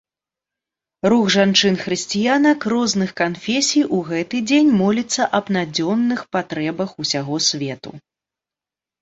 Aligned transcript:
Рух 1.13 1.25
жанчын-хрысціянак 1.33 2.65
розных 2.73 3.11
канфесій 3.21 3.83
у 3.99 3.99
гэты 4.09 4.41
дзень 4.53 4.71
моліцца 4.81 5.29
аб 5.41 5.53
надзённых 5.59 6.25
патрэбах 6.39 6.97
усяго 7.07 7.35
свету. 7.51 7.97